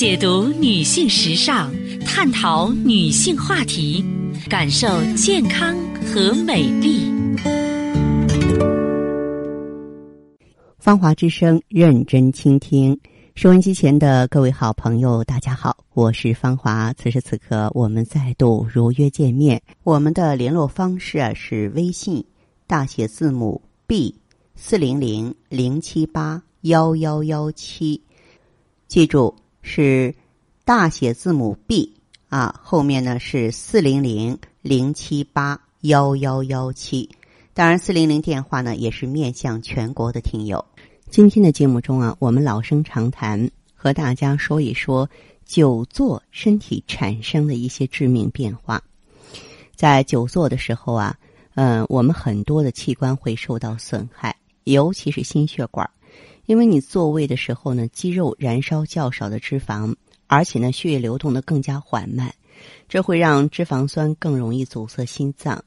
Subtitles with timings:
[0.00, 1.70] 解读女性时尚，
[2.06, 4.02] 探讨女性话题，
[4.48, 7.02] 感受健康和美丽。
[10.78, 12.98] 芳华之声，认真倾听。
[13.34, 16.94] 收音机前的各位好朋友，大家好，我是芳华。
[16.94, 19.60] 此时此刻，我们再度如约见面。
[19.82, 22.24] 我们的联络方式啊是微信
[22.66, 24.14] 大写字母 B
[24.54, 28.00] 四零零零七八幺幺幺七，
[28.88, 30.14] 记住是
[30.64, 31.94] 大写字母 B
[32.28, 37.08] 啊，后面呢是四零零零七八幺幺幺七。
[37.52, 40.64] 当然，四零零电话呢也是面向全国的听友。
[41.10, 45.10] 今天的节目中啊，我们老生常谈，和大家说一说
[45.44, 48.80] 久坐身体产生的一些致命变化。
[49.74, 51.18] 在久坐的时候啊，
[51.54, 54.34] 嗯，我们很多的器官会受到损害，
[54.64, 55.90] 尤其是心血管，
[56.50, 59.94] 因为你坐位的时候呢，肌肉燃烧较少的脂肪，
[60.26, 62.34] 而且呢，血液流动的更加缓慢，
[62.88, 65.64] 这会让脂肪酸更容易阻塞心脏。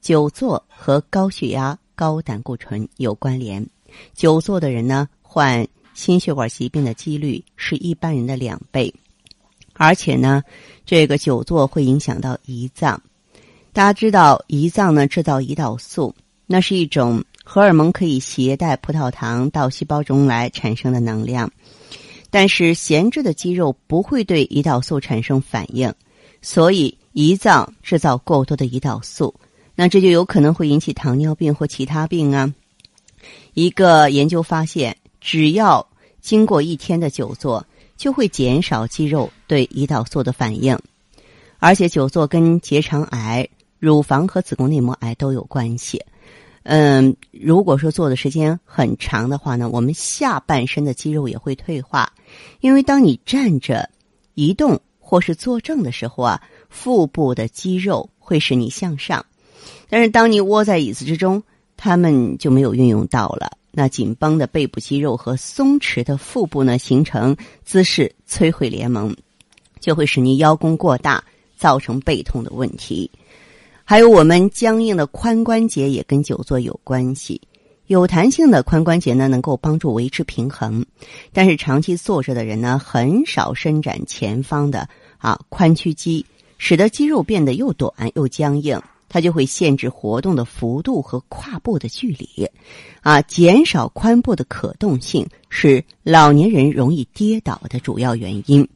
[0.00, 3.64] 久坐和高血压、高胆固醇有关联。
[4.12, 8.92] 久坐的人呢，患心血管疾病的几率是一般人的两倍，
[9.74, 10.42] 而且呢，
[10.84, 13.00] 这个久坐会影响到胰脏。
[13.72, 16.12] 大家知道，胰脏呢制造胰岛素，
[16.48, 17.22] 那是一种
[17.54, 21.52] 荷尔蒙，可以携带葡萄糖到细胞中来产生的能量。
[22.28, 25.94] 但是闲置的肌肉不会对胰岛素产生反应，
[26.42, 29.32] 所以胰脏制造过多的胰岛素，
[29.76, 32.52] 那这就有可能会引起糖尿病或其他病啊。
[33.52, 35.86] 一个研究发现，只要
[36.20, 37.64] 经过一天的久坐，
[37.96, 40.76] 就会减少肌肉对胰岛素的反应，
[41.60, 46.02] 而且久坐跟结肠癌、乳房和子宫内膜癌都有关系。
[46.64, 52.12] 嗯，如果说坐的时间很长的话呢，我们下半身的肌肉也会退化，
[52.60, 53.88] 因为当你站着、
[54.34, 59.24] 移动或是坐正的时候啊，腹部的肌肉会使你向上，
[59.88, 61.42] 但是当你窝在椅子之中。
[61.76, 63.58] 他们就没有运用到了。
[63.72, 69.14] 那紧绷的背部肌肉和松弛的腹部呢，形成姿势摧毁联盟，
[69.80, 71.22] 就会使你腰弓过大，
[71.56, 73.10] 造成背痛的问题。
[73.84, 77.40] 还有我们僵硬的髋关节也跟久坐有关系。
[77.86, 80.84] 有弹性的髋关节呢，能够帮助维持平衡，
[81.32, 86.24] 但是长期坐着的人呢，很少伸展前方的啊髋屈肌，
[86.56, 88.80] 使得肌肉变得又短又僵硬。
[89.06, 92.50] 它就会限制活动的幅度和跨步的距离，
[93.00, 98.66] 啊，减少髋部的可动性是老年人容易跌倒的主要原因。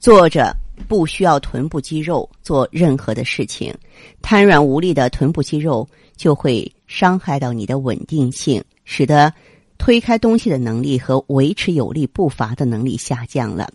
[0.00, 0.56] 坐着
[0.88, 3.74] 不需要臀部肌肉做任何的事情，
[4.20, 9.32] 瘫软无力的臀部肌肉就会伤害到你的稳定性，使得
[9.78, 13.70] 推开东西的能力和维持有力步伐的能力下降了，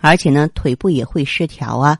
[0.00, 1.98] 而且呢，腿部也会失调啊，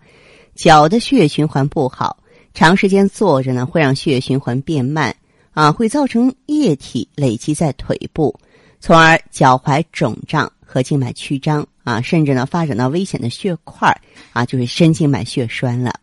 [0.55, 2.17] 脚的血液循环不好。
[2.55, 5.15] 长时间坐着呢，会让血液循环变慢，
[5.53, 8.35] 啊，会造成液体累积在腿部，
[8.81, 13.91] 从而脚踝肿胀和静脉曲张，啊，甚至呢发展到危险的血块，
[14.35, 15.99] 啊，就是深静脉血栓了。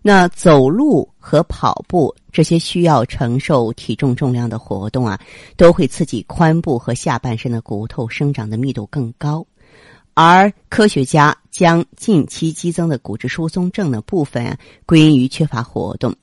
[0.00, 5.20] 那走路和跑步这些需要承受体重重量的活动啊，
[5.58, 9.46] 都会刺激髋部和下半身的骨头生长的密度更高。
[10.14, 16.14] 而科学家将近期激增的骨质疏松症的部分归因于缺乏活动。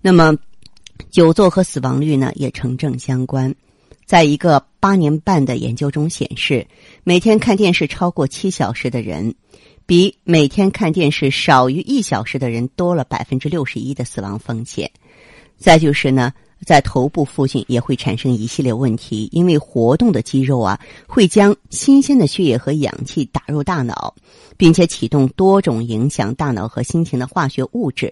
[0.00, 0.36] 那么，
[1.10, 3.54] 久坐和死亡率呢也成正相关。
[4.04, 6.66] 在一个八年半的研究中显示，
[7.02, 9.34] 每天看电视超过七小时的人，
[9.86, 14.90] 比每天看电视少于一小时的人多了百分之六十一的死亡风险。
[15.56, 16.32] 再就是呢。
[16.64, 24.14] 在头部附近也会产生一系列问题，因为活动的肌肉啊，会将新鲜的血液和氧气打入大脑，
[24.56, 28.10] 并且启动多种影响大脑和心情的化学物质。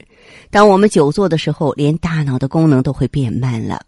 [0.50, 3.86] 当我们久坐的时候，连大脑的功能都会变慢了。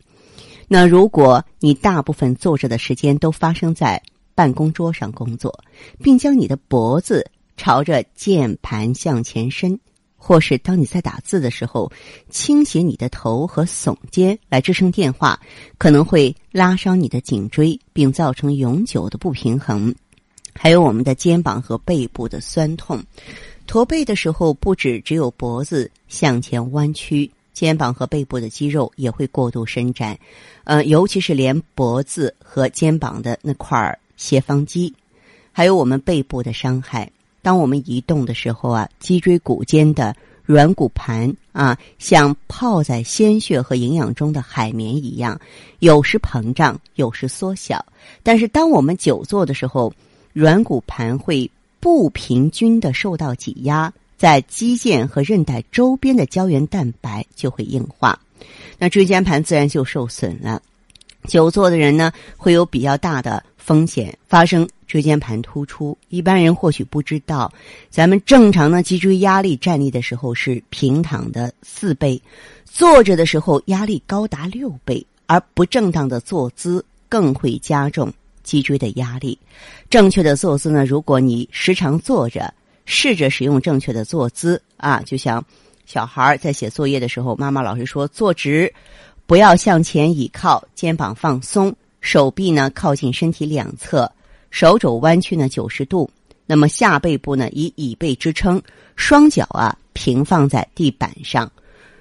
[0.69, 4.03] 那如果你大部分坐着的时间都发生在
[4.35, 5.63] 办公桌上工作，
[6.03, 9.79] 并将你的脖子朝着键盘向前伸。
[10.17, 11.93] 或是当你在打字的时候，
[12.31, 15.39] 倾斜你的头和耸肩来支撑电话，
[15.77, 19.95] 可能会拉伤你的颈椎，并造成永久的不平衡。
[20.55, 23.05] 还有我们的肩膀和背部的酸痛。
[23.67, 30.19] 驼背的时候，不止只有脖子向前弯曲，肩膀和背部的肌肉也会过度伸展。
[30.65, 34.93] 呃，尤其是连脖子和肩膀的那块斜方肌，
[35.53, 37.11] 还有我们背部的伤害。
[37.41, 45.39] 当我们移动的时候啊，脊椎骨间的软骨盘啊，像泡在鲜血和营养中的海绵一样，
[45.79, 47.85] 有时膨胀，有时缩小。
[48.23, 49.93] 但是当我们久坐的时候，
[50.33, 58.19] 软骨盘会不平均的受到挤压，在肌腱和韧带周边的胶原蛋白就会硬化，
[58.79, 60.63] 那椎间盘自然就受损了。
[61.29, 65.97] 久坐的人呢，会有比较大的风险发生椎间盘突出。
[66.11, 67.51] 一般人或许不知道，
[67.89, 72.21] 咱们正常的脊椎压力站立的时候是平躺的四倍，
[72.67, 78.13] 坐着的时候压力高达六倍，而不正当的坐姿更会加重
[78.43, 79.39] 脊椎的压力。
[79.89, 82.53] 正确的坐姿呢，如果你时常坐着，
[82.85, 85.45] 试着使用正确的坐姿啊，就像
[85.87, 88.73] 小孩在写作业的时候，妈妈老师说坐直。
[89.27, 94.13] 不要向前倚靠，肩膀放松，手臂呢靠近身体两侧，
[94.51, 96.11] 手肘弯曲呢九十度。
[96.45, 98.61] 那么下背部呢以椅背支撑，
[98.97, 101.51] 双脚啊平放在地板上。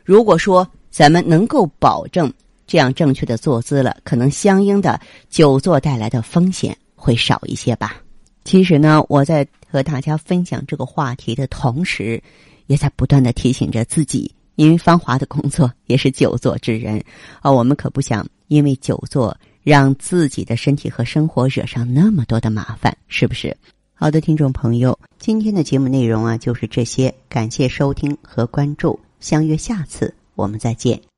[0.03, 2.31] 如果说咱们能够保证
[2.67, 8.01] 这样正确的坐姿了，可能相应的久坐带来的风险会少一些吧。
[8.43, 12.21] 其实呢，我在和大家分享这个话题的同时，
[12.67, 14.31] 也在不断的提醒着自己。
[14.55, 17.03] 因为芳华的工作也是久坐之人，
[17.41, 23.57] 啊，我们可不想因为久坐让自己的身体和生活惹上那么多的麻烦，是不是？
[23.95, 31.12] 好的，听众朋友，今天的节目内容啊就是这些，感谢收听和关注，相约下次我们再见。